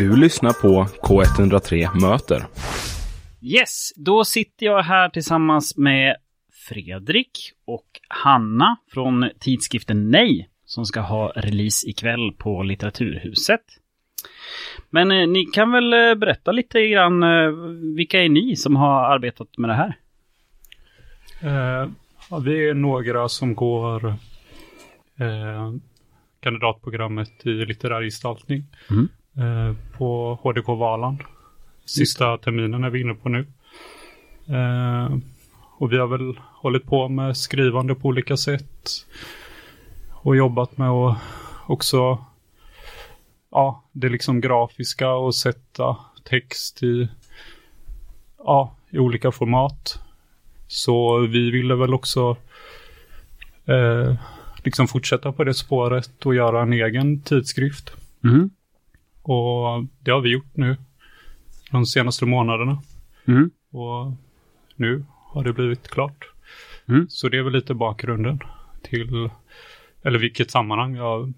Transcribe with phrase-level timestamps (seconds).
[0.00, 2.46] Du lyssnar på K103 Möter.
[3.40, 6.16] Yes, då sitter jag här tillsammans med
[6.68, 7.30] Fredrik
[7.64, 13.60] och Hanna från tidskriften Nej som ska ha release ikväll på Litteraturhuset.
[14.90, 17.50] Men eh, ni kan väl eh, berätta lite grann, eh,
[17.96, 19.96] vilka är ni som har arbetat med det här?
[21.42, 21.90] Eh,
[22.30, 24.06] ja, vi är några som går
[25.16, 25.74] eh,
[26.40, 29.08] kandidatprogrammet i litterär gestaltning Mm.
[29.40, 31.18] Eh, på HDK Valand.
[31.84, 33.46] Sista terminen är vi inne på nu.
[34.48, 35.16] Eh,
[35.78, 39.06] och vi har väl hållit på med skrivande på olika sätt.
[40.10, 41.18] Och jobbat med att
[41.66, 42.24] också,
[43.50, 47.08] ja, det liksom grafiska och sätta text i,
[48.38, 50.00] ja, i olika format.
[50.66, 52.36] Så vi ville väl också
[53.64, 54.14] eh,
[54.64, 57.92] liksom fortsätta på det spåret och göra en egen tidskrift.
[58.24, 58.50] Mm.
[59.22, 60.76] Och det har vi gjort nu
[61.70, 62.82] de senaste månaderna.
[63.28, 63.50] Mm.
[63.70, 64.12] Och
[64.76, 66.30] nu har det blivit klart.
[66.88, 67.06] Mm.
[67.08, 68.38] Så det är väl lite bakgrunden
[68.82, 69.30] till,
[70.02, 71.32] eller vilket sammanhang jag har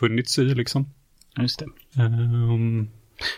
[0.00, 0.86] funnits i liksom.
[1.40, 1.66] Just det.
[2.02, 2.88] Ehm,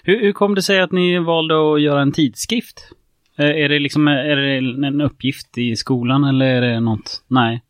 [0.02, 2.92] Hur, hur kom det sig att ni valde att göra en tidskrift?
[3.36, 4.56] Eh, Är det liksom är det
[4.86, 7.24] en uppgift i skolan eller är det något?
[7.28, 7.62] Nej.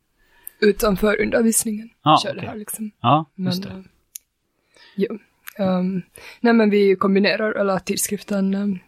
[0.61, 1.91] utanför undervisningen.
[2.03, 2.91] Ja, kör det här liksom.
[3.01, 3.69] Ja, Men, just det.
[3.69, 5.17] eh,
[5.61, 6.03] Ehm,
[6.41, 8.79] nej men vi kombinerar, eller tidskriften ehm,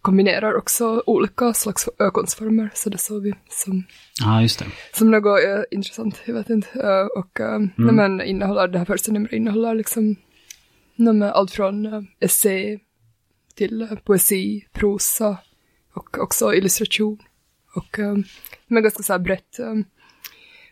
[0.00, 3.84] kombinerar också olika slags ö- konstformer, så det såg vi som,
[4.20, 4.64] Ja, just det.
[4.92, 6.68] som något eh, intressant, jag vet inte.
[6.82, 10.16] Eh, och uh, nej men innehåller, det här första numret innehåller liksom
[10.96, 12.78] nej men allt från uh, essä
[13.54, 15.36] till eh, poesi, prosa
[15.94, 17.18] och också illustration.
[17.74, 18.16] Och uh,
[18.66, 19.58] men ganska så här brett.
[19.58, 19.74] eh,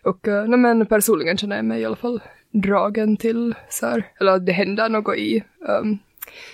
[0.05, 2.21] och uh, nej, men personligen känner jag mig i alla fall
[2.53, 5.99] dragen till så här, eller att det händer något i um,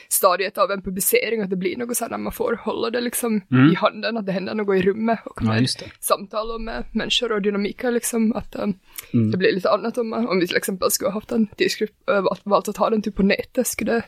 [0.09, 3.01] stadiet av en publicering, att det blir något så här när man får hålla det
[3.01, 3.73] liksom Mm.
[3.73, 5.91] i handen, att det händer något i rummet och Ja, med det.
[6.01, 8.75] samtal och med människor och dynamiker liksom, att um,
[9.15, 9.31] Mm.
[9.31, 11.93] det blir lite annat om, man, om vi till exempel skulle ha haft en tidskrift,
[12.11, 14.03] äh, valt, valt att ha den typ på nätet, skulle det,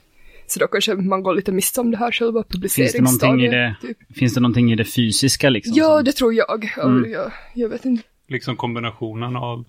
[0.47, 3.48] så då kanske man går lite miste om det här själva Finns det någonting i
[3.48, 3.50] publiceringsstadiet.
[3.82, 4.16] det, Typ.
[4.19, 5.72] finns det någonting i det fysiska liksom?
[5.76, 6.72] Ja, som- det tror jag.
[6.78, 7.10] Mm.
[7.10, 7.32] jag.
[7.54, 8.03] Jag vet inte.
[8.28, 9.64] liksom kombinationen av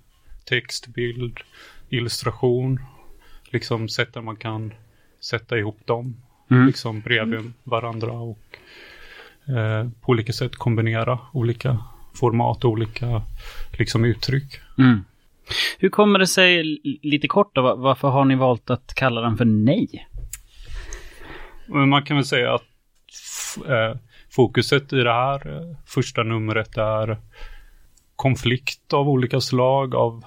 [0.45, 1.38] text, bild,
[1.91, 2.79] illustration.
[3.52, 4.74] Liksom sätt där man kan
[5.19, 6.16] sätta ihop dem.
[6.52, 6.68] Mm.
[6.68, 8.57] Liksom bredvid varandra och
[9.47, 11.80] eh, på olika sätt kombinera olika
[12.13, 13.22] format och olika
[13.72, 14.59] liksom uttryck.
[14.78, 15.03] Mm.
[15.80, 19.38] Hur kommer det sig, lite kort då, va- varför har ni valt att kalla den
[19.38, 20.07] för Nej?
[21.68, 22.62] Man kan väl säga att
[23.68, 24.00] eh,
[24.30, 27.18] fokuset i det här eh, första numret är
[28.16, 30.24] konflikt av olika slag, av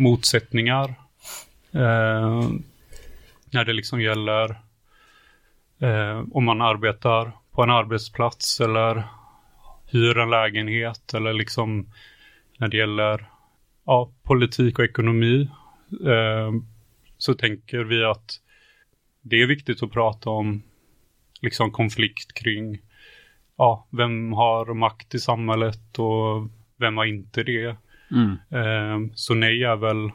[0.00, 0.94] motsättningar.
[1.72, 2.50] Eh,
[3.52, 4.50] när det liksom gäller
[5.80, 9.02] eh, om man arbetar på en arbetsplats eller
[9.86, 11.92] hyr en lägenhet eller liksom
[12.58, 13.26] när det gäller
[13.86, 15.48] ja, politik och ekonomi
[16.06, 16.52] eh,
[17.18, 18.40] så tänker vi att
[19.22, 20.62] det är viktigt att prata om
[21.40, 22.78] liksom konflikt kring
[23.56, 27.76] ja, vem har makt i samhället och vem har inte det.
[28.12, 28.30] Mm.
[28.50, 30.10] Eh, så nej är väl,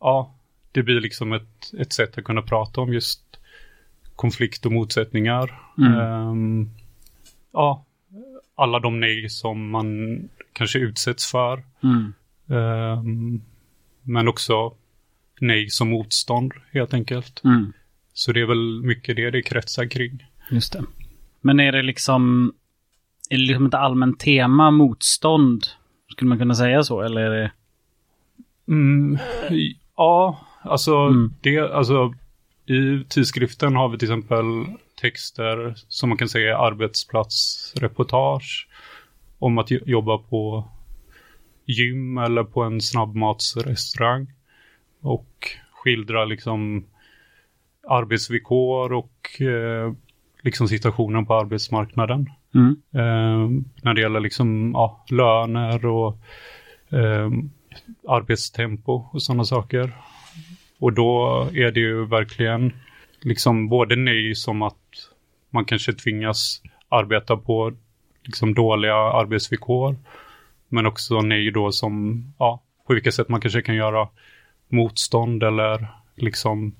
[0.00, 0.34] ja,
[0.72, 3.22] det blir liksom ett, ett sätt att kunna prata om just
[4.16, 5.60] konflikt och motsättningar.
[5.78, 5.92] Mm.
[5.92, 6.68] Eh,
[7.52, 7.84] ja,
[8.54, 10.18] alla de nej som man
[10.52, 11.62] kanske utsätts för.
[11.82, 12.12] Mm.
[12.48, 13.02] Eh,
[14.02, 14.74] men också
[15.40, 17.44] nej som motstånd helt enkelt.
[17.44, 17.72] Mm.
[18.12, 20.26] Så det är väl mycket det det kretsar kring.
[20.50, 20.82] Just det.
[21.40, 22.52] Men är det liksom,
[23.30, 25.66] är det liksom ett allmänt tema, motstånd?
[26.16, 27.52] Skulle man kunna säga så, eller är det...
[28.68, 29.18] Mm,
[29.96, 31.34] ja, alltså, Mm.
[31.40, 32.14] det, alltså
[32.66, 34.44] i tidskriften har vi till exempel
[35.00, 38.68] texter som man kan säga är arbetsplatsreportage
[39.38, 40.68] om att jo- jobba på
[41.66, 44.26] gym eller på en snabbmatsrestaurang
[45.00, 46.84] och skildra liksom
[47.88, 49.92] arbetsvillkor och eh,
[50.46, 52.30] liksom situationen på arbetsmarknaden.
[52.54, 52.76] Mm.
[52.94, 56.18] Eh, när det gäller liksom ja, löner och
[56.90, 57.30] eh,
[58.08, 59.92] arbetstempo och sådana saker.
[60.78, 62.72] Och då är det ju verkligen
[63.20, 65.10] liksom både nej som att
[65.50, 67.72] man kanske tvingas arbeta på
[68.24, 69.96] liksom dåliga arbetsvillkor.
[70.68, 74.08] Men också nej då som, ja, på vilka sätt man kanske kan göra
[74.68, 76.74] motstånd eller liksom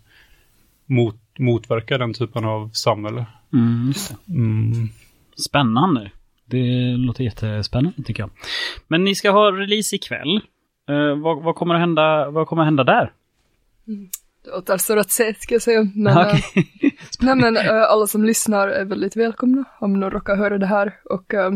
[0.86, 3.26] mot, motverka den typen av samhälle.
[3.56, 4.32] Mm, just det.
[4.32, 4.88] Mm.
[5.36, 6.10] Spännande.
[6.44, 8.30] Det låter jättespännande tycker jag.
[8.88, 10.40] Men ni ska ha release ikväll.
[10.90, 13.12] Uh, vad, vad kommer att hända, vad kommer att hända där?
[14.44, 15.88] Det återstår att se, ska jag säga.
[15.94, 16.34] Men, eh,
[17.20, 20.92] nej, men eh, alla som lyssnar är väldigt välkomna om någon råkar höra det här.
[21.04, 21.50] Och eh,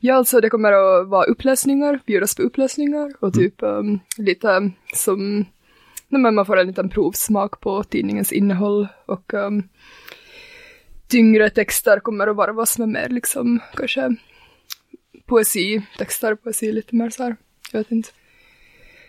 [0.00, 3.82] ja, alltså det kommer att vara uppläsningar, bjudas på uppläsningar och typ eh,
[4.18, 5.36] lite som,
[6.08, 9.34] nej, men man får en liten provsmak på tidningens innehåll och
[11.08, 14.16] tyngre texter kommer att varvas med mer liksom kanske
[15.26, 17.36] poesi, texter, poesi lite mer så här.
[17.72, 18.08] Jag vet inte.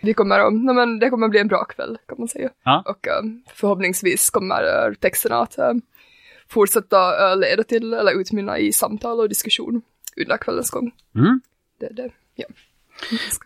[0.02, 2.50] Vi kommer att, nej men det kommer bli en bra kväll kan man säga.
[2.64, 2.84] Ja.
[2.86, 3.22] Och eh,
[3.54, 5.72] förhoppningsvis kommer texterna att eh,
[6.48, 9.82] fortsätta eh, leda till eller utmynna i samtal och diskussion
[10.16, 10.90] under kvällens gång.
[11.14, 11.40] Mm.
[11.80, 12.46] Det det, ja.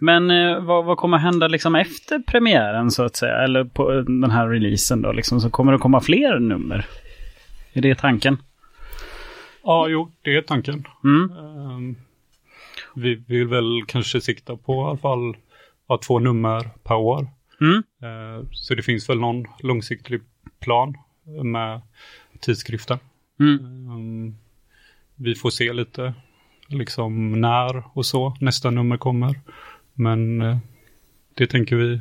[0.00, 0.28] Men
[0.66, 3.34] vad, vad kommer hända liksom efter premiären så att säga?
[3.34, 5.12] Eller på den här releasen då?
[5.12, 6.86] Liksom, så kommer det komma fler nummer?
[7.72, 8.42] Är det tanken?
[9.62, 10.86] Ja, jo, det är tanken.
[11.04, 11.30] Mm.
[11.38, 11.96] Ehm,
[12.94, 15.36] vi vill väl kanske sikta på i alla fall
[15.88, 17.26] ja, två nummer per år.
[17.60, 17.82] Mm.
[18.02, 20.20] Ehm, så det finns väl någon långsiktig
[20.60, 20.94] plan
[21.44, 21.80] med
[22.40, 22.98] tidskriften.
[23.40, 23.64] Mm.
[23.64, 24.36] Ehm,
[25.16, 26.14] vi får se lite
[26.68, 29.40] liksom när och så nästa nummer kommer.
[29.94, 30.58] Men eh,
[31.34, 32.00] det tänker vi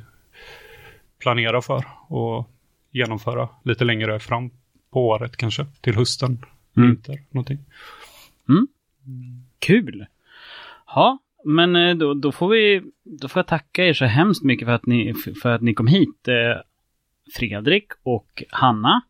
[1.20, 2.50] planera för och
[2.92, 4.50] genomföra lite längre fram
[4.92, 5.66] på året kanske.
[5.82, 6.46] Till hösten,
[6.78, 6.90] Mm.
[6.90, 7.60] vinter, någonting.
[9.60, 10.06] Kul!
[10.88, 14.66] Ja, men eh, då, då, får vi, då får jag tacka er så hemskt mycket
[14.68, 16.28] för att ni, för att ni kom hit.
[16.28, 16.62] eh,
[17.36, 19.02] Fredrik och Hanna.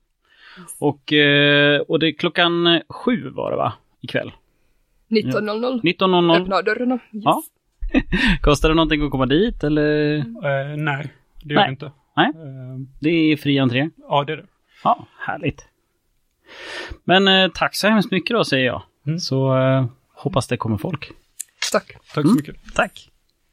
[0.80, 3.74] Och, eh, och det är klockan sju var det va?
[4.02, 4.32] Ikväll.
[5.10, 6.42] 19.00 19.00.
[6.42, 6.96] öppnar dörrarna.
[6.96, 7.24] Yes.
[7.26, 7.42] Ja.
[8.42, 10.16] Kostar det någonting att komma dit eller?
[10.18, 11.08] Eh, nej,
[11.44, 11.66] det gör Nej.
[11.68, 11.92] det inte.
[12.16, 12.28] Nej.
[12.28, 13.90] Eh, Det är fri entré.
[14.10, 14.46] ja, det är det.
[14.84, 15.68] Ja, härligt.
[17.04, 18.82] Men eh, tack så hemskt mycket då säger jag.
[19.08, 19.20] Mm.
[19.20, 21.12] Så eh, hoppas det kommer folk.
[21.72, 21.98] Tack.
[22.14, 22.56] Tack så mycket.
[22.76, 23.11] Tack.